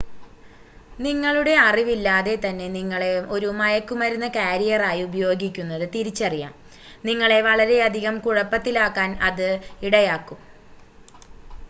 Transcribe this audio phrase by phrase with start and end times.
[0.99, 6.55] നിങ്ങളുടെ അറിവില്ലാതെ തന്നെ നിങ്ങളെ ഒരു മയക്കുമരുന്ന് കാരിയറായി ഉപയോഗിക്കുന്നത് തിരിച്ചറിയാം
[7.05, 9.47] നിങ്ങളെ വളരെയധികം കുഴപ്പത്തിലാക്കാൻ അത്
[9.83, 10.41] ഇടയാക്കും